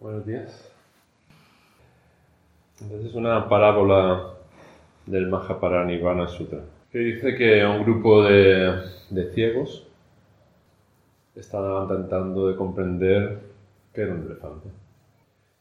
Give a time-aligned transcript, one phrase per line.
[0.00, 0.72] Buenos días.
[2.80, 4.30] Entonces es una parábola
[5.04, 9.86] del Mahaparanirvana Sutra que dice que un grupo de, de ciegos
[11.34, 13.40] estaban tratando de comprender
[13.92, 14.70] qué era un elefante.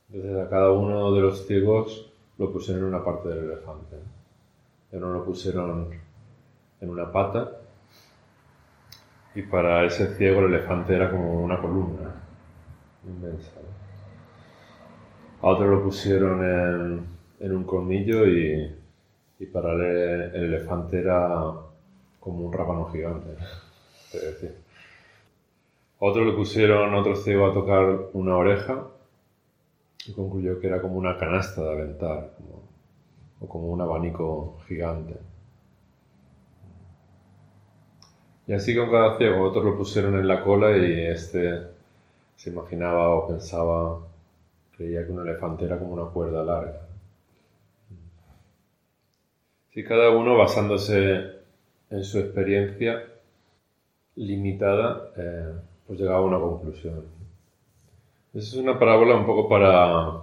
[0.09, 3.97] Entonces a cada uno de los ciegos lo pusieron en una parte del elefante.
[4.93, 5.89] uno lo pusieron
[6.79, 7.51] en una pata
[9.35, 12.15] y para ese ciego el elefante era como una columna
[13.05, 13.51] inmensa.
[15.41, 17.07] A otro lo pusieron
[17.39, 18.75] en, un colmillo y,
[19.53, 19.81] para él
[20.33, 21.53] el elefante era
[22.19, 23.29] como un rábano gigante.
[26.01, 28.85] Otro le pusieron otro ciego a tocar una oreja
[30.07, 32.31] y concluyó que era como una canasta de aventar
[33.41, 35.15] o como un abanico gigante.
[38.47, 41.67] Y así con cada ciego, otros lo pusieron en la cola y este
[42.37, 43.99] se imaginaba o pensaba,
[44.79, 46.79] creía que un elefante era como una cuerda larga.
[49.73, 51.31] Si cada uno basándose
[51.89, 53.03] en su experiencia
[54.15, 55.51] limitada, eh,
[55.85, 57.03] pues llegaba a una conclusión.
[58.33, 60.21] Esa es una parábola un poco para,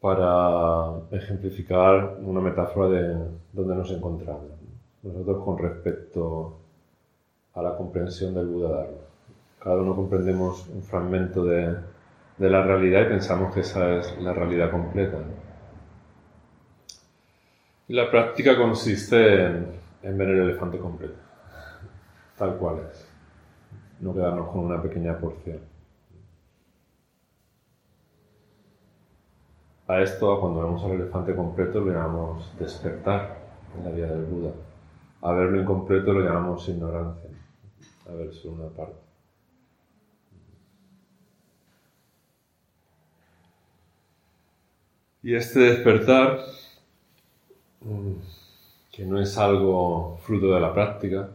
[0.00, 3.16] para ejemplificar una metáfora de
[3.52, 4.44] dónde nos encontramos
[5.02, 6.56] nosotros con respecto
[7.54, 8.98] a la comprensión del Buda Dharma.
[9.58, 11.74] Cada uno comprendemos un fragmento de,
[12.40, 15.18] de la realidad y pensamos que esa es la realidad completa.
[17.86, 21.18] Y la práctica consiste en, ver el elefante completo,
[22.38, 23.06] tal cual es,
[24.00, 25.58] no quedarnos con una pequeña porción.
[29.86, 33.36] A esto, cuando vemos al elefante completo, lo llamamos despertar
[33.76, 34.52] en la vida del Buda.
[35.20, 37.28] A verlo incompleto lo llamamos ignorancia,
[38.08, 39.09] a ver solo una parte.
[45.22, 46.40] Y este despertar,
[47.80, 48.12] mm,
[48.90, 51.28] que no es algo fruto de la práctica,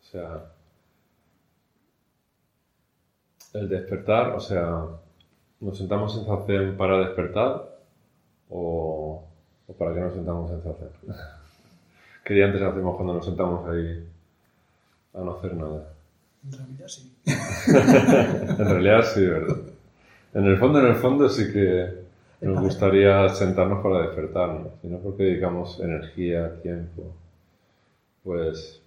[0.00, 0.52] o sea,
[3.52, 4.86] el despertar, o sea,
[5.60, 7.78] nos sentamos en zazen para despertar
[8.48, 9.22] o,
[9.66, 10.88] o para qué nos sentamos en zazen.
[12.24, 14.08] ¿Qué antes hacemos cuando nos sentamos ahí
[15.14, 15.92] a no hacer nada?
[16.42, 17.16] En realidad sí.
[17.26, 19.56] en realidad sí, ¿verdad?
[20.34, 22.05] En el fondo, en el fondo sí que
[22.40, 27.14] nos gustaría sentarnos para despertarnos, sino porque dedicamos energía, tiempo.
[28.22, 28.82] Pues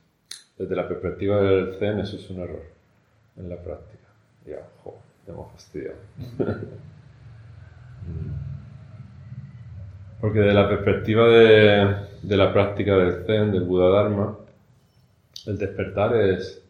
[0.58, 2.64] desde la perspectiva del Zen eso es un error
[3.38, 4.04] en la práctica.
[4.46, 4.96] Ya, jo,
[5.26, 5.98] ya hemos fastidiado.
[10.22, 14.38] porque de la perspectiva de, de la práctica del Zen, del Buda Dharma,
[15.46, 16.62] el despertar es,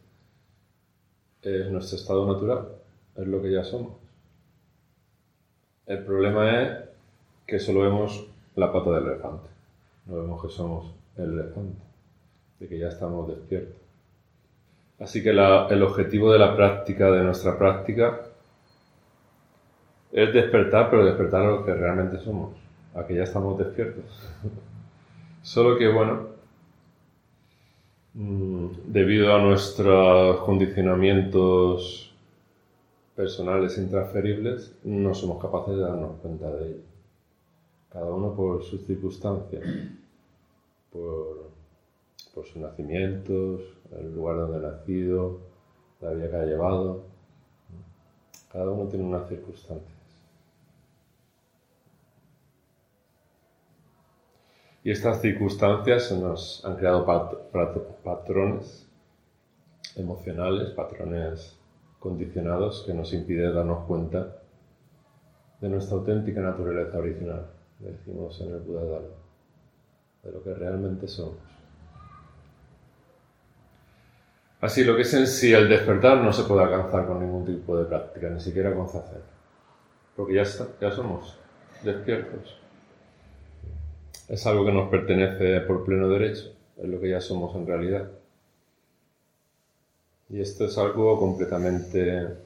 [1.41, 2.67] es nuestro estado natural,
[3.15, 3.98] es lo que ya somos.
[5.89, 6.77] El problema es
[7.47, 9.49] que solo vemos la pata del elefante,
[10.05, 11.81] no vemos que somos el elefante,
[12.59, 13.81] de que ya estamos despiertos.
[14.99, 18.21] Así que el objetivo de la práctica, de nuestra práctica,
[20.11, 22.55] es despertar, pero despertar a lo que realmente somos,
[22.93, 24.05] a que ya estamos despiertos.
[25.41, 26.27] Solo que, bueno,
[28.13, 32.08] mm, debido a nuestros condicionamientos
[33.19, 36.83] personales intransferibles, no somos capaces de darnos cuenta de ello.
[37.89, 39.61] Cada uno por sus circunstancias,
[40.89, 41.49] por,
[42.33, 43.59] sus nacimientos,
[43.91, 45.41] el lugar donde ha nacido,
[45.99, 47.03] la vida que ha llevado.
[48.53, 49.95] Cada uno tiene una circunstancia.
[54.81, 57.05] Y estas circunstancias nos han creado
[58.01, 58.87] patrones
[59.97, 61.58] emocionales, patrones
[61.99, 64.37] condicionados que nos impiden darnos cuenta
[65.61, 67.47] de nuestra auténtica naturaleza original,
[67.79, 69.07] decimos en el Buda Dharma,
[70.23, 71.37] de lo que realmente somos.
[74.61, 77.77] Así, lo que es en sí el despertar no se puede alcanzar con ningún tipo
[77.77, 79.21] de práctica, ni siquiera con hacer,
[80.15, 81.37] porque ya, está, ya somos
[81.83, 82.59] despiertos
[84.29, 88.11] es algo que nos pertenece por pleno derecho, es lo que ya somos en realidad.
[90.29, 92.37] Y esto es algo completamente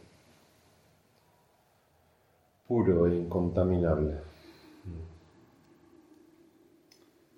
[2.68, 4.15] puro e incontaminable.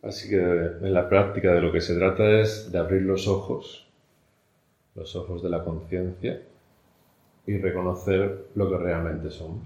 [0.04, 3.88] Así que en la práctica de lo que se trata es de abrir los ojos,
[4.94, 6.42] los ojos de la conciencia,
[7.48, 9.64] y reconocer lo que realmente somos.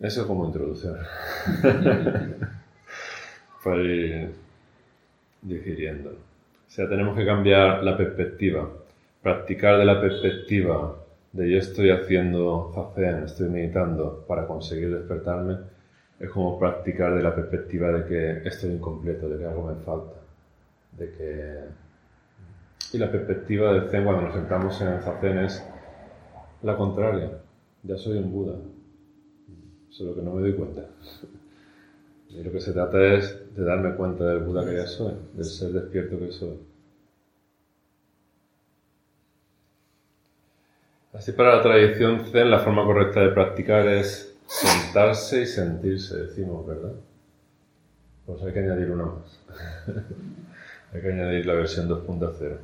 [0.00, 0.98] Eso como introducción.
[3.64, 4.34] Para ir
[5.42, 6.27] digiriendo.
[6.68, 8.70] O sea, tenemos que cambiar la perspectiva.
[9.22, 10.96] Practicar de la perspectiva
[11.32, 15.56] de yo estoy haciendo zazen, estoy meditando para conseguir despertarme,
[16.20, 20.14] es como practicar de la perspectiva de que estoy incompleto, de que algo me falta,
[20.92, 21.58] de que...
[22.92, 25.64] Y la perspectiva del Zen cuando nos sentamos en zazen es
[26.62, 27.30] la contraria,
[27.82, 28.56] ya soy un Buda,
[29.88, 30.82] solo que no me doy cuenta.
[32.30, 35.44] Y lo que se trata es de darme cuenta del Buda que ya soy, del
[35.44, 36.60] ser despierto que soy.
[41.12, 46.64] Así para la tradición Zen, la forma correcta de practicar es sentarse y sentirse, decimos,
[46.64, 46.92] ¿verdad?
[48.26, 49.40] Pues hay que añadir una más.
[50.94, 52.58] hay que añadir la versión 2.0.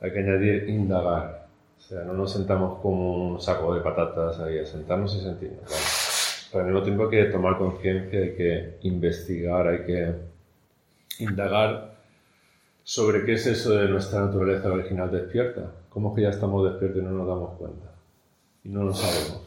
[0.00, 1.46] Hay que añadir indagar.
[1.78, 5.62] O sea, no nos sentamos como un saco de patatas ahí, a sentarnos y sentirnos.
[6.56, 10.14] Pero al mismo tiempo hay que tomar conciencia, hay que investigar, hay que
[11.18, 11.96] indagar
[12.82, 15.70] sobre qué es eso de nuestra naturaleza original despierta.
[15.90, 17.92] ¿Cómo es que ya estamos despiertos y no nos damos cuenta?
[18.64, 19.42] Y no lo sabemos.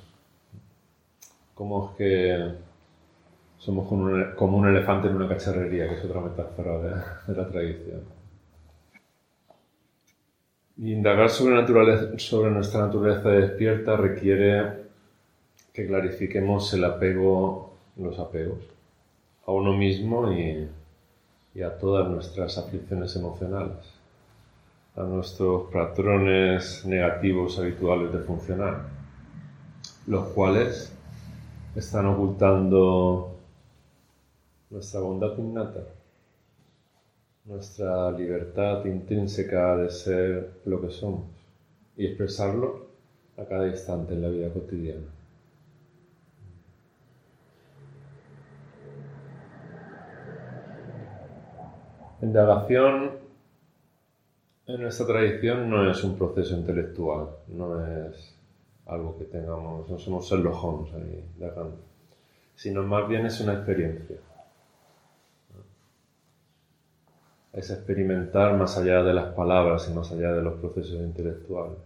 [1.55, 2.51] ¿Cómo es que
[3.57, 8.01] somos como un, elefante en una cacharrería, que es otra metáfora de, la tradición?
[10.77, 14.88] indagar sobre, sobre nuestra naturaleza despierta requiere
[15.79, 18.59] que clarifiquemos el apego, los apegos,
[19.45, 20.67] a uno mismo y,
[21.55, 23.77] y a todas nuestras aflicciones emocionales
[24.97, 28.87] a nuestros patrones negativos habituales de funcionar,
[30.07, 30.91] los cuales
[31.73, 33.37] están ocultando
[34.69, 35.85] nuestra bondad innata,
[37.45, 41.23] nuestra libertad intrínseca de ser lo que somos
[41.95, 42.87] y expresarlo
[43.37, 45.18] a cada instante en la vida cotidiana.
[52.21, 53.11] Indagación
[54.67, 58.35] en nuestra tradición no es un proceso intelectual, no es
[58.85, 61.25] algo que tengamos, no somos Sherlock Holmes ahí
[62.59, 64.17] sino más bien es una experiencia.
[67.53, 71.77] Es experimentar más allá de las palabras y más allá de los procesos intelectuales.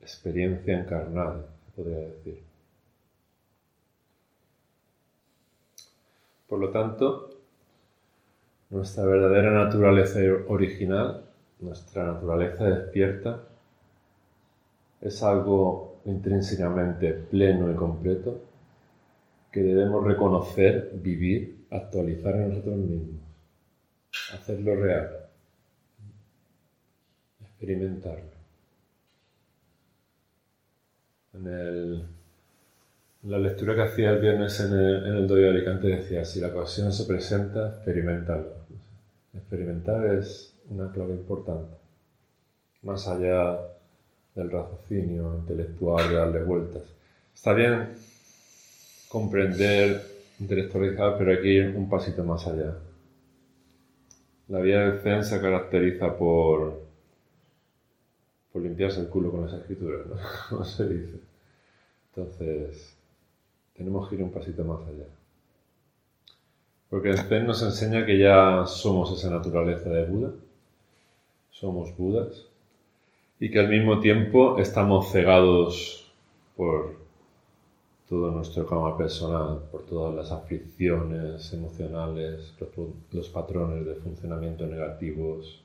[0.00, 1.46] Experiencia encarnada,
[1.76, 2.42] podría decir.
[6.48, 7.39] Por lo tanto,
[8.70, 11.24] nuestra verdadera naturaleza original,
[11.60, 13.42] nuestra naturaleza despierta,
[15.00, 18.40] es algo intrínsecamente pleno y completo
[19.50, 23.20] que debemos reconocer, vivir, actualizar en nosotros mismos,
[24.32, 25.10] hacerlo real,
[27.40, 28.30] experimentarlo.
[31.32, 32.04] En el
[33.22, 36.90] la lectura que hacía el viernes en el, en de Alicante decía, si la ocasión
[36.90, 38.59] se presenta, experimentarlo.
[39.34, 41.76] Experimentar es una clave importante,
[42.82, 43.60] más allá
[44.34, 46.82] del raciocinio intelectual y darle vueltas.
[47.34, 47.94] Está bien
[49.08, 50.02] comprender,
[50.38, 52.76] intelectualizar, pero hay que ir un pasito más allá.
[54.48, 56.80] La vida del Zen se caracteriza por,
[58.52, 60.16] por limpiarse el culo con las escrituras, ¿no?
[60.48, 61.20] Como se dice.
[62.08, 62.96] Entonces,
[63.76, 65.06] tenemos que ir un pasito más allá.
[66.90, 70.32] Porque el Zen nos enseña que ya somos esa naturaleza de Buda,
[71.52, 72.46] somos Budas,
[73.38, 76.12] y que al mismo tiempo estamos cegados
[76.56, 76.96] por
[78.08, 82.52] todo nuestro karma personal, por todas las aflicciones emocionales,
[83.12, 85.62] los, patrones de funcionamiento negativos,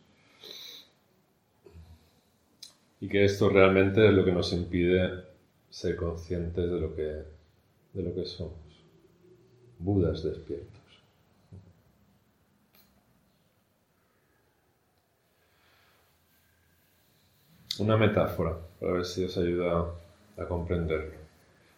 [3.01, 5.24] y que esto realmente es lo que nos impide
[5.72, 7.36] ser conscientes de lo que
[7.94, 8.53] de lo que somos,
[9.79, 10.85] Budas despiertos.
[17.77, 19.86] Una metáfora, para ver si os ayuda
[20.38, 21.15] a comprenderlo.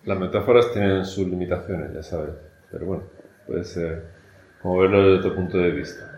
[0.06, 2.36] Las metáforas tienen sus limitaciones, ya sabéis,
[2.72, 3.04] pero bueno,
[3.48, 4.06] puede ser
[4.62, 6.12] como verlo desde otro punto de vista.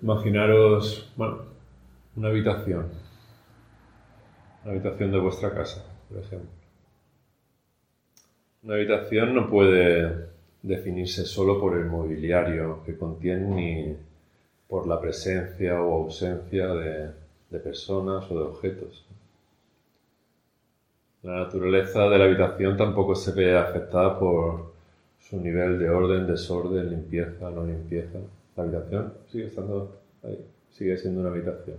[0.00, 1.42] Imaginaros, bueno,
[2.16, 2.86] una habitación,
[4.64, 6.48] una habitación de vuestra casa, por ejemplo.
[8.62, 10.30] Una habitación no puede
[10.62, 13.96] definirse solo por el mobiliario que contiene ni
[14.66, 17.19] por la presencia o ausencia de,
[17.58, 19.04] personas o de objetos.
[21.22, 24.72] La naturaleza de la habitación tampoco se ve afectada por
[25.18, 28.18] su nivel de orden, desorden, limpieza, no limpieza.
[28.56, 31.76] La habitación sigue estando ahí, sigue siendo una habitación.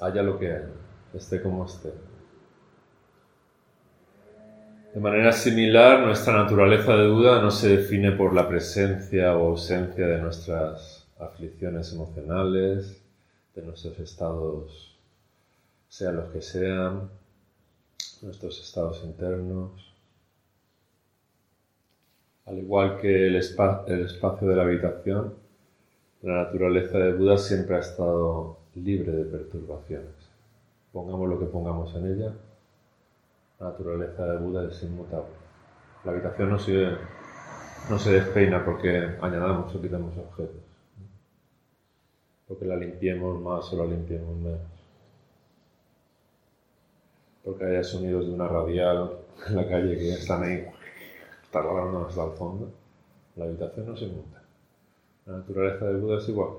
[0.00, 0.68] Haya lo que haya,
[1.12, 1.92] esté como esté.
[4.94, 10.06] De manera similar, nuestra naturaleza de duda no se define por la presencia o ausencia
[10.06, 13.03] de nuestras aflicciones emocionales,
[13.54, 14.96] de nuestros estados,
[15.88, 17.08] sean los que sean,
[18.22, 19.92] nuestros estados internos.
[22.46, 25.34] Al igual que el, el espacio de la habitación,
[26.22, 30.14] la naturaleza de Buda siempre ha estado libre de perturbaciones.
[30.92, 32.32] Pongamos lo que pongamos en ella,
[33.60, 35.34] la naturaleza de Buda es inmutable.
[36.04, 36.88] La habitación no se,
[37.88, 40.73] no se despeina porque añadamos o quitamos objetos.
[42.48, 44.60] Porque la limpiemos más o la limpiemos menos.
[47.44, 49.12] Porque haya sonidos de una radial
[49.48, 50.66] en la calle que están ahí
[51.50, 52.70] tardando hasta el fondo.
[53.36, 54.42] La habitación no se inmuta.
[55.26, 56.50] La naturaleza de Buda es igual.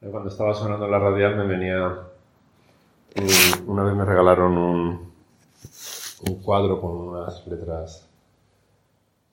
[0.00, 2.06] Cuando estaba sonando la radial me venía...
[3.66, 5.12] Una vez me regalaron un,
[6.26, 8.08] un cuadro con unas letras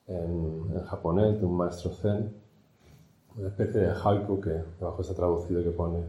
[0.07, 2.33] en, en, japonés de un maestro zen,
[3.37, 6.03] una especie de haiku que debajo está traducido que pone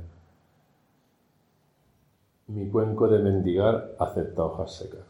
[2.49, 5.07] mi cuenco de mendigar acepta hojas secas.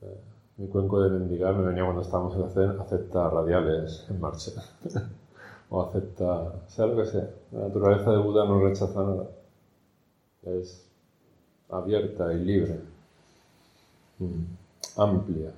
[0.56, 4.52] Mi cuenco de mendigar me venía cuando estábamos en zen, acepta radiales en marcha.
[5.70, 7.28] o acepta, sea lo que sea.
[7.50, 9.26] La naturaleza de Buda no rechaza nada.
[10.42, 10.86] Es
[11.70, 12.80] abierta y libre.
[14.18, 14.44] Mm.
[14.96, 15.50] Amplia.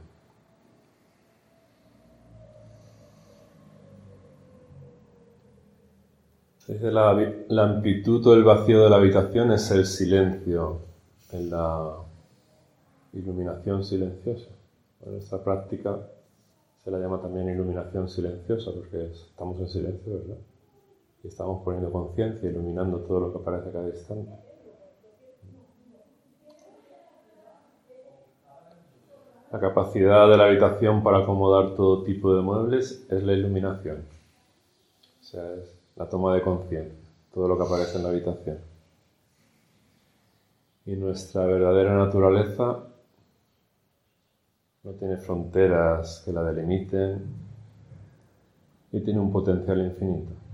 [6.67, 7.15] Dice la,
[7.49, 10.81] la amplitud o el vacío de la habitación es el silencio
[11.31, 11.95] en la
[13.13, 14.51] iluminación silenciosa.
[15.07, 15.97] En esta práctica
[16.83, 20.39] se la llama también iluminación silenciosa porque estamos en silencio, ¿verdad?
[21.23, 24.33] Y estamos poniendo conciencia, iluminando todo lo que aparece a cada instante.
[29.53, 33.99] La capacidad de la habitación para acomodar todo tipo de muebles es la iluminación.
[35.21, 38.59] O sea, es la toma de conciencia, todo lo que aparece en la habitación.
[40.85, 42.79] Y nuestra verdadera naturaleza
[44.85, 47.25] no tiene fronteras que la delimiten
[48.93, 50.46] y tiene un potencial infinito.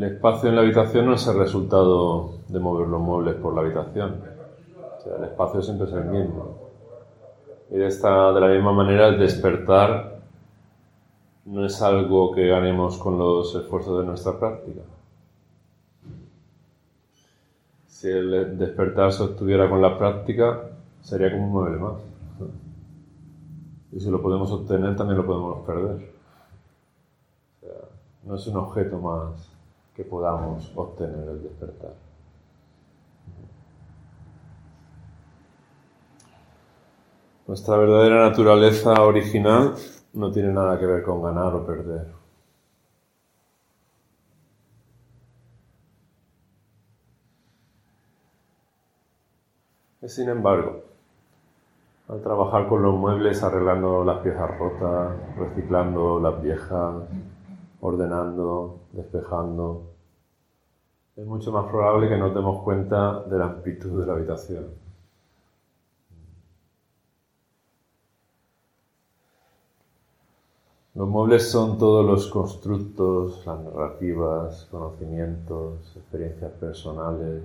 [0.00, 3.60] El espacio en la habitación no es el resultado de mover los muebles por la
[3.60, 4.22] habitación.
[4.98, 6.56] O sea, el espacio siempre es el mismo.
[7.70, 10.20] Y de, esta, de la misma manera el despertar
[11.44, 14.80] no es algo que ganemos con los esfuerzos de nuestra práctica.
[17.86, 20.62] Si el despertar se obtuviera con la práctica,
[21.02, 22.00] sería como un mueble más.
[23.92, 26.10] Y si lo podemos obtener, también lo podemos perder.
[27.58, 27.88] O sea,
[28.24, 29.59] no es un objeto más
[30.00, 31.92] que podamos obtener el despertar.
[37.46, 39.74] Nuestra verdadera naturaleza original
[40.14, 42.06] no tiene nada que ver con ganar o perder.
[50.06, 50.80] Sin embargo,
[52.08, 56.94] al trabajar con los muebles, arreglando las piezas rotas, reciclando las viejas,
[57.82, 59.89] ordenando, despejando,
[61.16, 64.90] es mucho más probable que nos demos cuenta de la amplitud de la habitación.
[70.94, 77.42] Los muebles son todos los constructos, las narrativas, conocimientos, experiencias personales.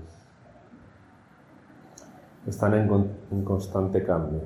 [2.47, 4.41] Están en, constante cambio.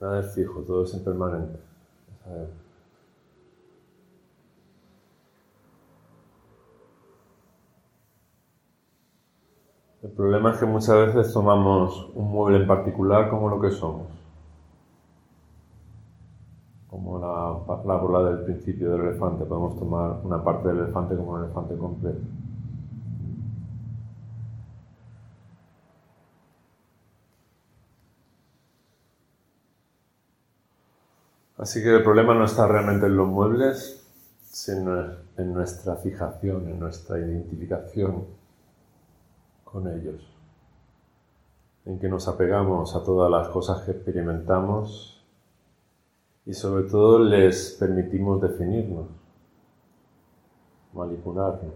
[0.00, 1.58] Nada es fijo, todo es impermanente.
[10.04, 14.06] El problema es que muchas veces tomamos un mueble en particular como lo que somos.
[16.88, 19.46] Como la, la bola del principio del elefante.
[19.46, 22.20] Podemos tomar una parte del elefante como un elefante completo.
[31.56, 34.06] Así que el problema no está realmente en los muebles,
[34.42, 35.02] sino
[35.38, 38.43] en nuestra fijación, en nuestra identificación
[39.74, 40.22] con ellos,
[41.84, 45.20] en que nos apegamos a todas las cosas que experimentamos
[46.46, 49.08] y sobre todo les permitimos definirnos,
[50.92, 51.74] manipularnos.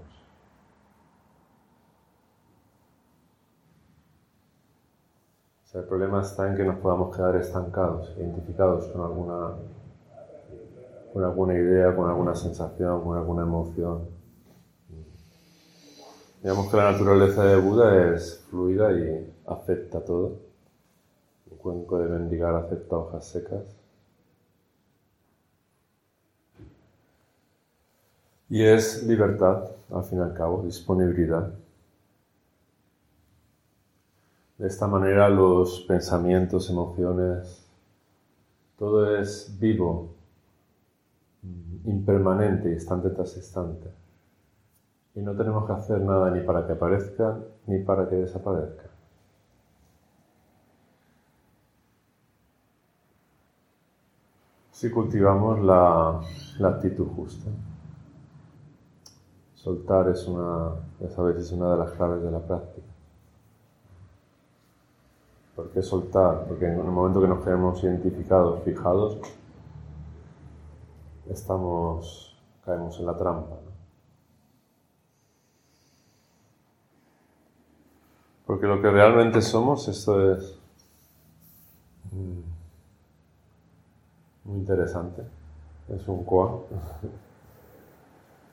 [5.74, 9.52] el problema está en que nos podamos quedar estancados, identificados con alguna,
[11.12, 14.17] con alguna idea, con alguna sensación, con alguna emoción
[16.42, 20.38] Digamos que la naturaleza de Buda es fluida y acepta todo.
[21.50, 23.64] Un cuenco de mendigar acepta hojas secas.
[28.48, 31.52] Y es libertad, al fin y al cabo, disponibilidad.
[34.58, 37.64] De esta manera los pensamientos, emociones,
[38.78, 40.14] todo es vivo,
[41.84, 43.97] impermanente, instante tras instante.
[45.18, 48.84] Y no tenemos que hacer nada ni para que aparezca ni para que desaparezca.
[54.70, 56.20] Si cultivamos la,
[56.68, 57.50] actitud justa.
[59.56, 62.86] Soltar es una, esa vez es una de las claves de la práctica.
[65.56, 66.44] ¿Por qué soltar?
[66.46, 69.18] Porque en el momento que nos quedemos identificados, fijados,
[71.28, 73.67] estamos, caemos en la trampa.
[78.48, 80.58] Porque lo que realmente somos, esto es
[82.10, 82.40] mm,
[84.44, 85.22] muy interesante.
[85.94, 86.62] Es un koa.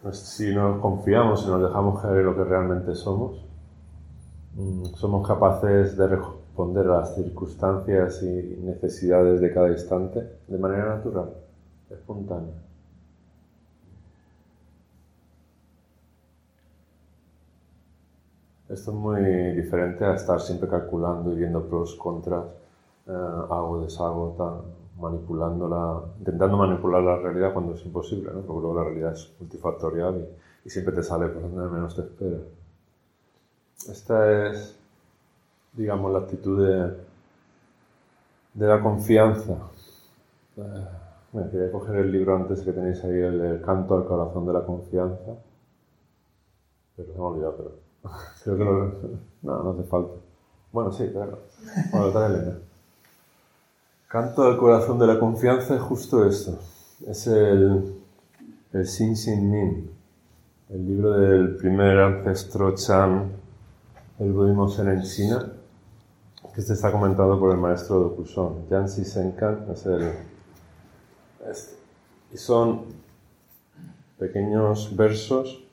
[0.03, 3.43] Pues si nos confiamos y nos dejamos caer lo que realmente somos,
[4.53, 10.97] mm, somos capaces de responder a las circunstancias y necesidades de cada instante de manera
[10.97, 11.33] natural,
[11.89, 12.53] espontánea.
[18.75, 19.21] Esto es muy
[19.53, 22.43] diferente a estar siempre calculando y viendo pros, contras,
[23.07, 24.63] eh, hago, deshago, tal,
[25.01, 28.41] manipulándola, intentando manipular la realidad cuando es imposible, ¿no?
[28.41, 30.27] porque luego la realidad es multifactorial
[30.65, 32.37] y, siempre te sale por donde menos te espera.
[33.89, 34.77] Esta es,
[35.71, 36.67] digamos, la actitud
[38.55, 39.53] de, la confianza.
[40.57, 40.87] Eh,
[41.31, 44.65] me quería coger el libro antes que tenéis ahí, el, Canto al corazón de la
[44.65, 45.37] confianza,
[46.97, 47.84] pero se me ha olvidado, pero
[48.43, 48.91] Creo que no,
[49.41, 50.13] no, no hace falta.
[50.71, 51.39] Bueno, sí, claro.
[51.91, 52.57] Bueno, trae Elena.
[54.07, 56.59] Canto al corazón de la confianza es justo esto.
[57.07, 57.95] Es el,
[58.71, 59.91] el Sin Sin Min,
[60.69, 63.31] el libro del primer ancestro Chan,
[64.19, 65.51] el budismo zen en China,
[66.53, 68.69] que este está comentado por el maestro Dokushon.
[68.69, 70.13] Yansi Senkan es el.
[71.49, 71.75] Este.
[72.33, 72.85] Y son
[74.17, 75.64] pequeños versos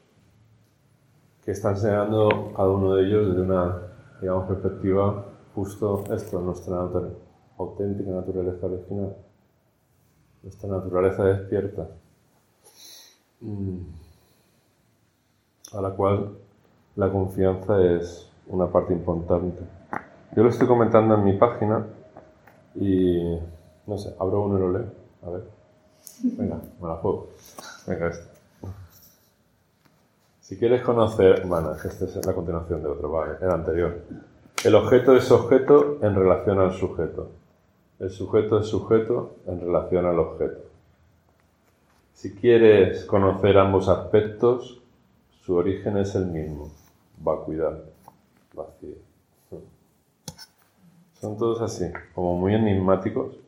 [1.45, 3.83] que están enseñando cada uno de ellos desde una,
[4.21, 5.25] digamos, perspectiva
[5.55, 6.89] justo esto, nuestra
[7.59, 9.17] auténtica naturaleza original,
[10.43, 11.89] nuestra naturaleza despierta,
[13.41, 13.79] mm,
[15.75, 16.39] a la cual
[16.97, 19.63] la confianza es una parte importante.
[20.35, 21.87] Yo lo estoy comentando en mi página
[22.75, 23.39] y,
[23.87, 24.87] no sé, abro uno y lo leo.
[25.23, 25.43] A ver.
[26.23, 27.29] Venga, me la juego.
[27.87, 28.32] Venga, este.
[30.53, 34.03] Si quieres conocer, bueno, esta es la continuación de otro, vale, el anterior.
[34.63, 37.31] El objeto es objeto en relación al sujeto.
[37.99, 40.59] El sujeto es sujeto en relación al objeto.
[42.13, 44.83] Si quieres conocer ambos aspectos,
[45.41, 46.71] su origen es el mismo,
[47.17, 47.85] vacuidad,
[48.55, 48.97] vacío.
[51.19, 53.39] Son todos así, como muy enigmáticos.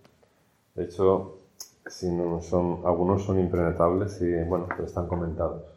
[0.74, 1.36] De hecho,
[1.86, 5.73] si no son, algunos son impenetrables y, bueno, pero están comentados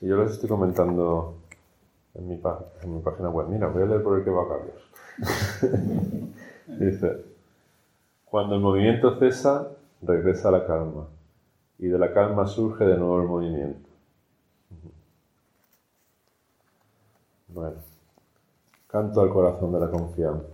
[0.00, 1.34] Y yo les estoy comentando
[2.14, 2.40] en mi,
[2.82, 3.48] en mi página web.
[3.48, 4.90] Mira, voy a leer por el que va Carlos.
[6.66, 7.24] Dice,
[8.24, 9.68] cuando el movimiento cesa,
[10.00, 11.06] regresa la calma.
[11.78, 13.88] Y de la calma surge de nuevo el movimiento.
[17.48, 17.76] Bueno,
[18.86, 20.46] canto al corazón de la confianza.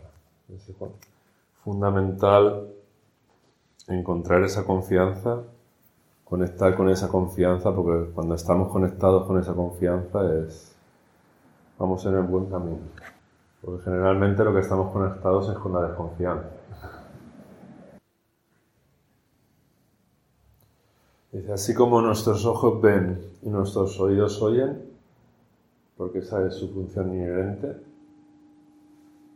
[1.63, 2.69] Fundamental
[3.87, 5.45] encontrar esa confianza
[6.29, 10.75] conectar con esa confianza, porque cuando estamos conectados con esa confianza es
[11.79, 12.79] vamos en el buen camino.
[13.63, 16.49] Porque generalmente lo que estamos conectados es con la desconfianza.
[21.33, 24.83] Dice, así como nuestros ojos ven y nuestros oídos oyen,
[25.97, 27.77] porque esa es su función inherente,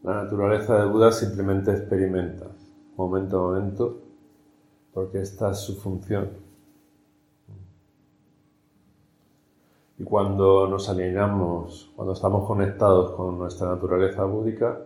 [0.02, 2.46] la naturaleza de Buda simplemente experimenta,
[2.96, 3.98] momento a momento,
[4.92, 6.41] porque esta es su función.
[10.03, 14.81] Y cuando nos alineamos, cuando estamos conectados con nuestra naturaleza búdica,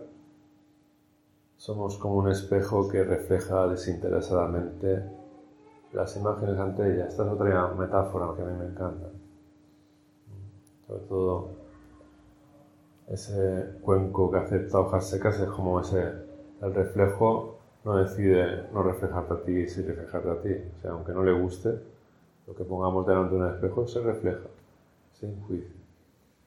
[1.55, 5.03] somos como un espejo que refleja desinteresadamente
[5.91, 7.07] las imágenes ante ella.
[7.07, 9.07] Esta es otra metáfora que a mí me encanta.
[10.85, 11.49] Sobre todo
[13.07, 16.13] ese cuenco que acepta hojas secas es como ese,
[16.61, 20.53] el reflejo no decide no reflejarte a ti, sí reflejarte a ti.
[20.77, 21.69] O sea, aunque no le guste,
[22.45, 24.41] lo que pongamos delante de un espejo se refleja
[25.19, 25.75] sin juicio.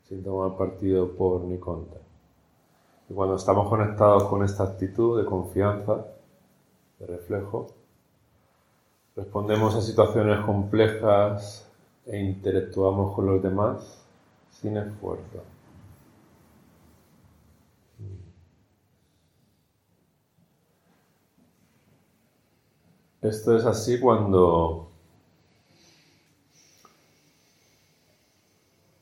[0.04, 2.00] sin tomar partido por ni contra.
[3.08, 6.04] Y cuando estamos conectados con esta actitud de confianza,
[6.98, 7.68] de reflejo,
[9.14, 11.70] respondemos a situaciones complejas
[12.06, 14.04] e interactuamos con los demás
[14.50, 15.42] sin esfuerzo.
[23.22, 24.88] Esto es así cuando,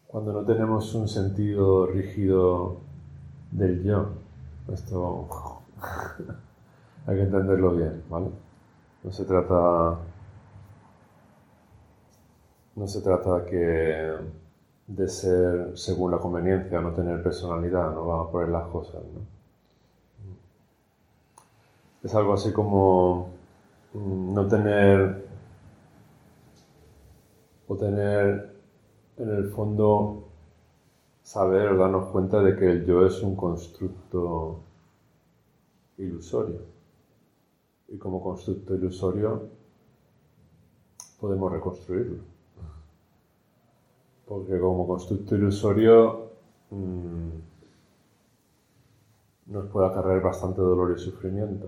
[0.08, 0.44] cuando no
[0.78, 2.76] tenemos un sentido rígido
[3.50, 4.10] del yo.
[4.72, 5.28] Esto
[7.06, 8.28] hay que entenderlo bien, ¿vale?
[9.02, 9.98] No se trata
[12.76, 14.14] no se trata que
[14.86, 19.02] de ser según la conveniencia, no tener personalidad, no vamos a poner las cosas.
[19.02, 19.20] ¿no?
[22.04, 23.30] Es algo así como
[23.94, 25.26] mm, no tener
[27.66, 28.54] o tener
[29.16, 30.27] en el fondo
[31.28, 34.60] saber o darnos cuenta de que el yo es un constructo
[35.98, 36.62] ilusorio.
[37.88, 39.50] Y como constructo ilusorio
[41.20, 42.22] podemos reconstruirlo.
[44.26, 46.30] Porque como constructo ilusorio
[46.70, 47.28] mmm,
[49.48, 51.66] nos puede acarrear bastante dolor y sufrimiento.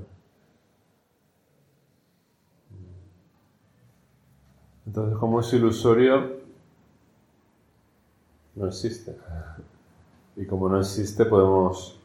[4.86, 6.39] Entonces, como es ilusorio,
[8.60, 9.16] no existe.
[10.36, 12.00] Y como no existe, podemos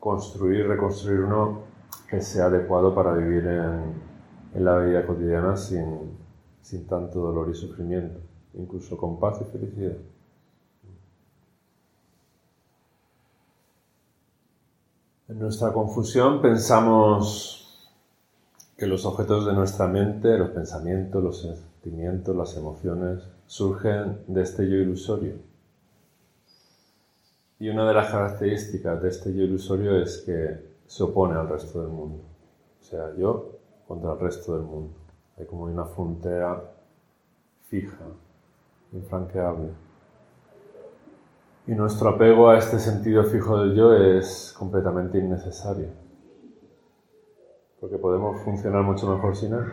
[0.00, 1.60] construir, reconstruir uno
[2.08, 4.12] que sea adecuado para vivir en,
[4.64, 6.18] la vida cotidiana sin,
[6.60, 8.18] sin tanto dolor y sufrimiento
[8.54, 9.96] incluso con paz y felicidad.
[15.28, 17.88] En nuestra confusión pensamos
[18.76, 24.68] que los objetos de nuestra mente, los pensamientos, los sentimientos, las emociones, surgen de este
[24.68, 25.51] yo ilusorio.
[27.62, 31.80] Y una de las características de este yo ilusorio es que se opone al resto
[31.80, 32.24] del mundo.
[32.80, 33.52] O sea, yo
[33.86, 34.92] contra el resto del mundo.
[35.38, 36.60] Hay como una frontera
[37.68, 38.04] fija
[38.90, 39.68] infranqueable.
[41.68, 45.86] Y nuestro apego a este sentido fijo del yo es completamente innecesario,
[47.80, 49.72] porque podemos funcionar mucho mejor sin él,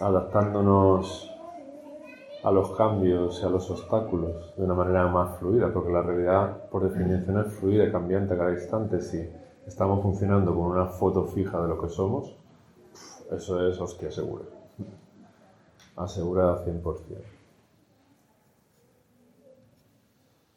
[0.00, 1.30] adaptándonos
[2.44, 6.68] a los cambios y a los obstáculos de una manera más fluida, porque la realidad
[6.70, 9.00] por definición es fluida y cambiante a cada instante.
[9.00, 9.28] Si
[9.66, 12.36] estamos funcionando con una foto fija de lo que somos,
[13.30, 14.44] eso es hostia segura
[15.96, 17.00] asegurada 100%.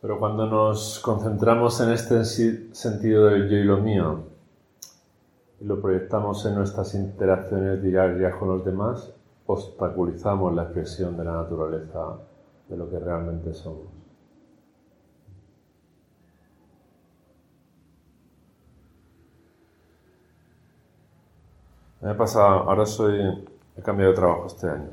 [0.02, 4.24] Pero cuando nos concentramos en este sentido del yo y lo mío
[5.60, 9.12] y lo proyectamos en nuestras interacciones diarias con los demás,
[9.48, 12.18] obstaculizamos la expresión de la naturaleza
[12.68, 13.88] de lo que realmente somos.
[22.02, 23.20] Me ha pasado, ahora soy,
[23.76, 24.90] he cambiado de trabajo este año.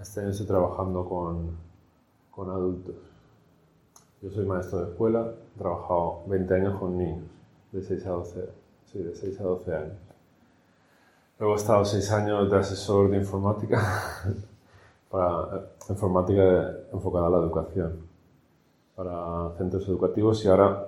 [0.00, 1.56] Este año estoy trabajando con,
[2.30, 2.94] con adultos.
[4.22, 7.24] Yo soy maestro de escuela, he trabajado 20 años con niños,
[7.72, 8.48] de 6 a 12,
[8.92, 9.96] sí, de 6 a 12 años.
[11.38, 13.80] Luego he estado 6 años de asesor de informática,
[15.10, 18.06] para eh, informática enfocada a la educación,
[18.94, 20.86] para centros educativos y ahora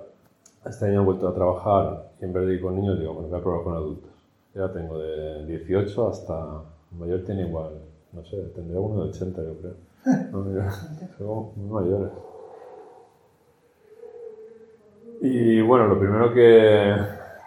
[0.65, 3.29] este año he vuelto a trabajar y en vez de ir con niños digo, bueno,
[3.29, 4.11] voy a probar con adultos.
[4.55, 6.63] Ya tengo de 18 hasta,
[6.97, 9.73] mayor tiene igual no sé, tendría uno de 80 yo creo.
[10.31, 10.71] No, mira,
[11.17, 12.11] son muy mayores.
[15.21, 16.95] Y bueno, lo primero que,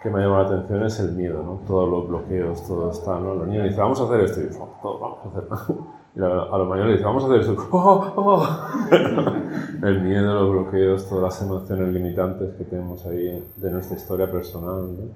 [0.03, 1.61] que me ha llamado la atención es el miedo, ¿no?
[1.65, 3.35] Todos los bloqueos, todo está, ¿no?
[3.35, 5.77] Los niños dicen, vamos a hacer esto, y yo, todos vamos a hacer.
[6.15, 7.67] Y a los mayores dicen, vamos a hacer esto.
[7.71, 8.47] ¡Oh, oh!
[9.81, 14.95] el miedo, los bloqueos, todas las emociones limitantes que tenemos ahí de nuestra historia personal,
[14.95, 15.07] ¿no?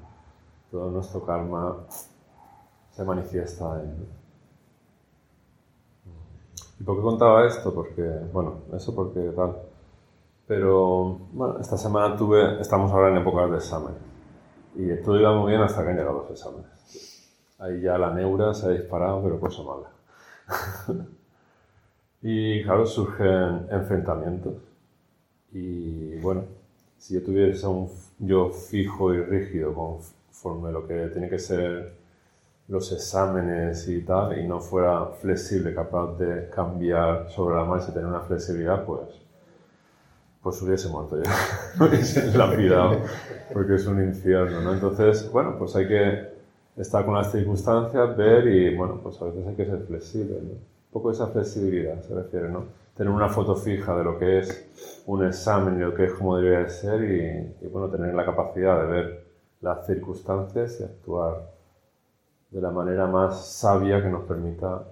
[0.71, 1.75] Todo nuestro karma
[2.89, 4.07] se manifiesta ahí.
[6.79, 7.71] ¿Y por qué contaba esto?
[7.71, 8.01] Porque,
[8.33, 9.55] bueno, eso porque tal.
[10.47, 14.06] Pero, bueno, esta semana tuve, estamos ahora en épocas de examen.
[14.77, 16.67] Y todo iba muy bien hasta que han llegado los exámenes.
[17.57, 19.89] Ahí ya la neura se ha disparado, pero cosa mala.
[22.21, 24.53] y claro, surgen enfrentamientos.
[25.51, 26.43] Y bueno,
[26.99, 31.93] si yo tuviese un yo fijo y rígido conforme lo que tiene que ser
[32.67, 37.93] los exámenes y tal, y no fuera flexible, capaz de cambiar sobre la marcha y
[37.93, 39.01] tener una flexibilidad, pues,
[40.41, 41.31] pues hubiese muerto ya,
[41.85, 43.01] hubiese lapidado,
[43.53, 44.73] porque es un infierno, ¿no?
[44.73, 46.29] Entonces, bueno, pues hay que
[46.77, 50.51] estar con las circunstancias, ver y, bueno, pues a veces hay que ser flexible, ¿no?
[50.51, 52.65] Un poco esa flexibilidad se refiere, ¿no?
[52.97, 56.35] tener una foto fija de lo que es un examen y lo que es como
[56.35, 59.27] debería de ser y, bueno, tener la capacidad de ver
[59.61, 61.51] las circunstancias y actuar
[62.49, 64.83] de la manera más sabia que nos permita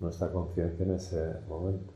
[0.00, 1.92] nuestra conciencia en ese momento.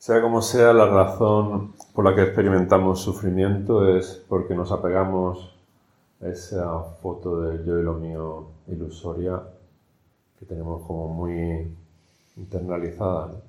[0.00, 5.54] Sea como sea, la razón por la que experimentamos sufrimiento es porque nos apegamos
[6.22, 9.42] a esa foto del yo y lo mío ilusoria
[10.38, 11.70] que tenemos como muy
[12.38, 13.42] internalizada.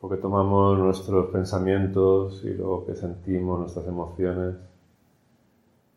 [0.00, 4.54] Porque tomamos nuestros pensamientos y lo que sentimos, nuestras emociones,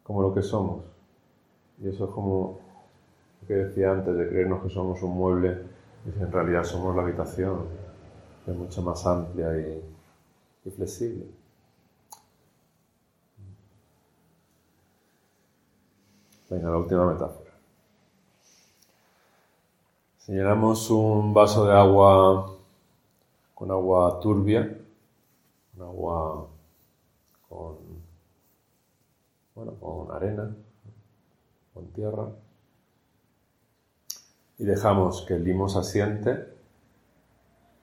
[0.03, 0.83] como lo que somos.
[1.81, 2.59] Y eso es como
[3.41, 5.57] lo que decía antes de creernos que somos un mueble
[6.05, 7.78] y en realidad somos la habitación,
[8.51, 11.25] es mucho más amplia y, flexible.
[16.49, 17.51] Venga, la última metáfora.
[20.19, 22.55] Si llenamos un vaso de agua
[23.55, 24.77] con agua turbia,
[25.75, 26.47] con agua
[27.47, 27.77] con,
[29.55, 30.55] bueno, con arena,
[31.73, 32.29] con tierra,
[34.59, 36.58] y dejamos que el limo se asiente,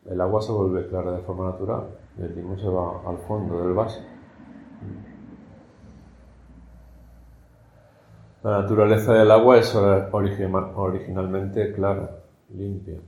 [0.09, 1.89] el agua se vuelve clara de forma natural
[2.19, 4.01] y el limo se va al fondo del vaso.
[8.43, 12.21] La naturaleza del agua es originalmente clara
[12.55, 13.01] limpia.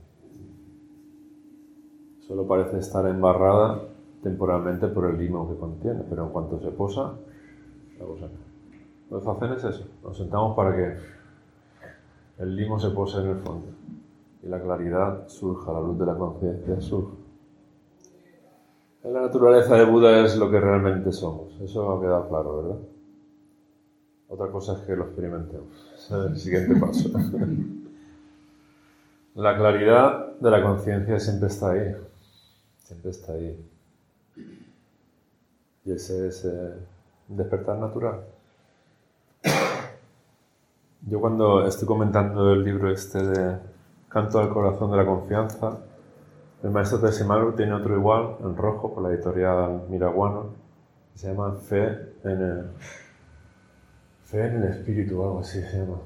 [2.27, 3.79] Solo parece estar embarrada
[4.21, 7.13] temporalmente por el limo que contiene, pero en cuanto se posa,
[7.97, 8.27] la cosa
[9.09, 10.97] Lo que hacen es eso, nos sentamos para que
[12.39, 13.67] el limo se pose en el fondo
[14.41, 17.13] y la claridad surja, la luz de la conciencia surja.
[19.03, 22.79] En la naturaleza de Buda es lo que realmente somos, eso ha quedado claro, ¿verdad?
[24.27, 27.09] Otra cosa es que lo experimentemos, el siguiente paso.
[29.35, 31.95] La claridad de la conciencia siempre está ahí,
[32.79, 33.65] siempre está ahí.
[35.85, 36.73] Y ese es eh,
[37.29, 38.25] despertar natural.
[41.07, 43.59] Yo cuando estoy comentando el libro este de
[44.09, 45.77] Canto al corazón de la confianza,
[46.63, 50.47] el maestro Tessimaru tiene otro igual, en rojo, por la editorial Miraguano,
[51.13, 51.85] que se llama Fe
[52.23, 52.71] en el,
[54.25, 55.99] Fe en el Espíritu, algo así se llama.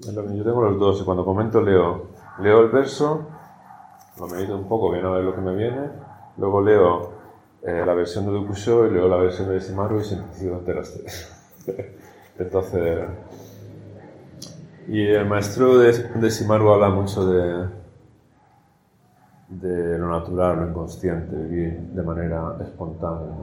[0.00, 2.06] Yo tengo los dos y cuando comento leo
[2.40, 3.26] Leo el verso,
[4.18, 5.90] lo medito un poco, viene a ver lo que me viene,
[6.36, 7.12] luego leo
[7.62, 10.92] eh, la versión de Dukusho y leo la versión de Simaru y sintetizo entre las
[11.64, 11.94] tres.
[12.38, 13.08] Entonces,
[14.88, 17.68] y el maestro de, de Simaru habla mucho de,
[19.48, 23.34] de lo natural, lo inconsciente, vivir de manera espontánea.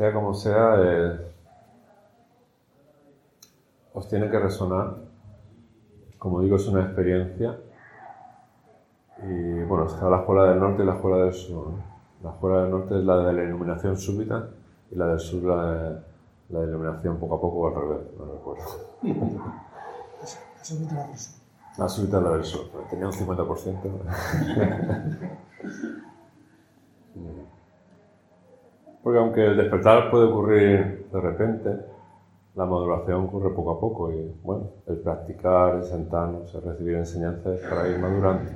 [0.00, 1.20] sea como sea, eh,
[3.92, 4.96] os tiene que resonar.
[6.16, 7.58] Como digo, es una experiencia.
[9.22, 11.72] Y bueno, está la escuela del norte y la escuela del sur.
[12.22, 14.48] La escuela del norte es la de la iluminación súbita
[14.90, 16.00] y la del sur la de
[16.50, 18.64] la iluminación poco a poco al revés, no recuerdo.
[21.78, 23.76] La súbita es la del sur, tenía un 50%.
[29.02, 31.70] Porque aunque el despertar puede ocurrir de repente,
[32.54, 37.60] la maduración ocurre poco a poco y bueno, el practicar, el sentarnos, el recibir enseñanzas
[37.60, 38.50] para ir madurando,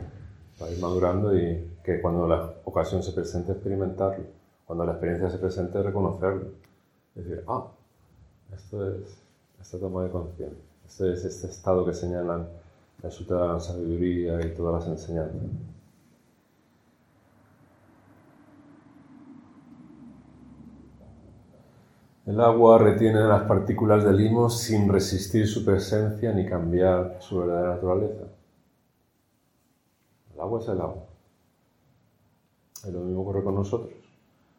[0.59, 4.25] para ir madurando y que cuando la ocasión se presente experimentarlo,
[4.67, 6.47] cuando la experiencia se presente reconocerlo,
[7.15, 7.67] decir, ah,
[8.55, 9.19] esto es
[9.61, 12.47] esta toma de conciencia, este es este estado que señalan
[13.03, 15.43] el Sutra de la Sabiduría y todas las enseñanzas.
[22.27, 27.75] El agua retiene las partículas de limo sin resistir su presencia ni cambiar su verdadera
[27.75, 28.34] naturaleza.
[30.35, 31.05] El agua es el agua.
[32.85, 33.93] Es lo mismo ocurre con nosotros.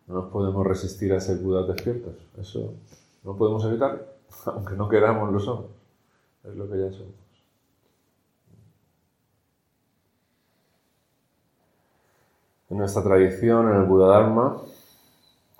[0.08, 2.16] No nos podemos resistir a ser Budas despiertos.
[2.38, 2.74] Eso
[3.24, 5.66] no podemos evitar, aunque no queramos lo somos.
[6.44, 7.14] Es lo que ya somos.
[12.70, 14.62] En nuestra tradición, en el Buda Dharma,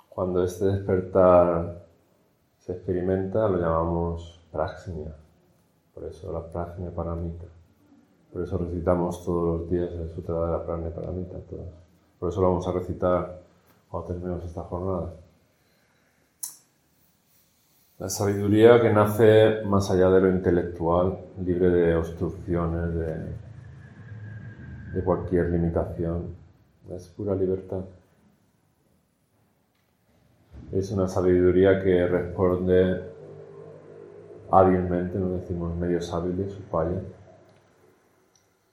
[0.08, 1.86] cuando este despertar
[2.58, 5.14] se experimenta, lo llamamos praxnia.
[5.94, 7.55] Por eso la praxnia paramita.
[8.32, 11.38] Por eso recitamos todos los días el Sutra de la Prajna Paramita.
[12.18, 13.40] Por eso lo vamos a recitar
[13.90, 15.14] cuando terminemos esta jornada.
[17.98, 23.32] La sabiduría que nace más allá de lo intelectual, libre de obstrucciones, de,
[24.92, 26.34] de cualquier limitación,
[26.90, 27.84] es pura libertad.
[30.72, 33.02] es una sabiduría que responde
[34.50, 37.00] hábilmente, no decimos medios hábiles, falla,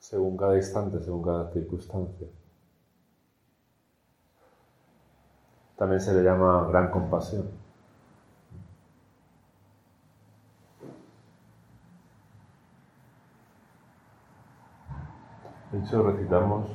[0.03, 2.27] según cada instante, según cada circunstancia.
[5.77, 7.45] También se le llama gran compasión.
[15.71, 16.67] De hecho, recitamos,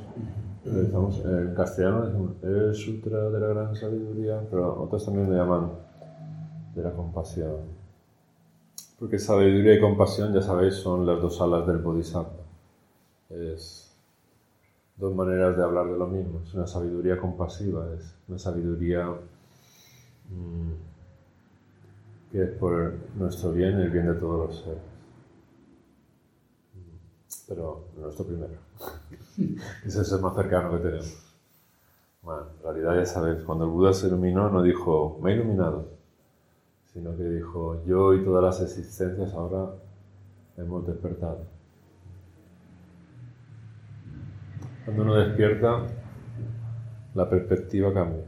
[0.65, 5.69] recitamos en castellano el Sutra de la Gran Sabiduría, pero otros también le llaman
[6.73, 7.57] de la compasión.
[8.99, 12.38] Porque sabiduría y compasión, ya sabéis, son las dos alas del Bodhisattva.
[13.29, 13.91] Es
[14.97, 16.41] dos maneras de hablar de lo mismo.
[16.43, 19.07] Es una sabiduría compasiva, es una sabiduría
[20.29, 20.71] mm,
[22.31, 24.83] que es por nuestro bien y el bien de todos los seres.
[27.47, 28.53] Pero nuestro primero.
[29.85, 31.29] Ese es el más cercano que tenemos.
[32.21, 35.87] Bueno, en realidad ya sabéis, cuando el Buda se iluminó no dijo, me he iluminado,
[36.93, 39.73] sino que dijo, yo y todas las existencias ahora
[40.57, 41.58] hemos despertado.
[44.85, 45.83] Cuando uno despierta,
[47.13, 48.23] la perspectiva cambia.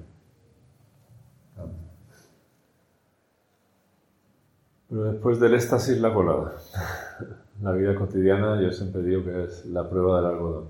[4.90, 6.54] Pero después del éxtasis, la colada.
[7.62, 10.70] La vida cotidiana yo siempre digo que es la prueba del algodón.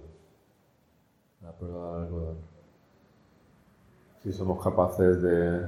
[1.41, 2.35] La prueba del algodón.
[4.21, 5.67] Si somos capaces de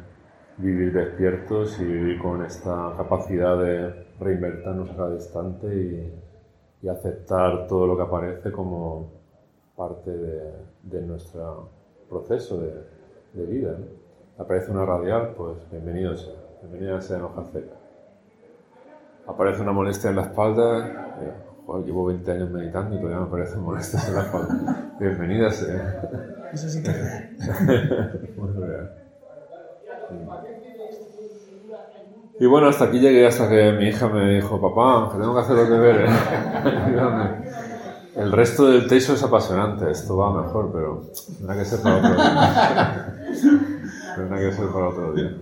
[0.57, 6.19] vivir despiertos y vivir con esta capacidad de reinvertirnos a cada instante y,
[6.89, 9.22] aceptar todo lo que aparece como
[9.75, 11.69] parte de, nuestro
[12.09, 13.75] proceso de, vida.
[14.37, 17.73] Aparece una radial, pues bienvenido sea, bienvenida sea en hoja seca.
[19.25, 21.33] Aparece una molestia en la espalda, eh,
[21.85, 24.95] llevo 20 años meditando y todavía me aparecen molestias en la espalda.
[24.99, 26.49] Bienvenida sea.
[26.51, 26.91] Eso sí que
[28.39, 29.03] Muy real.
[32.39, 35.39] Y bueno, hasta aquí llegué, hasta que mi hija me dijo, papá, que tengo que
[35.39, 36.11] hacer los deberes.
[38.15, 41.03] El resto del texto es apasionante, esto va mejor, pero
[41.37, 43.25] tendrá que ser para otro día.
[44.15, 45.37] tendrá que ser para otro día.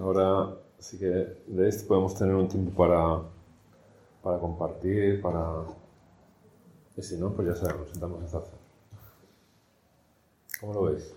[0.00, 3.20] Ahora sí que de esto podemos tener un tiempo para,
[4.22, 5.64] para compartir, para...
[6.96, 8.58] Y si no, pues ya sabemos, sentamos a hacer.
[10.60, 11.14] ¿Cómo lo veis?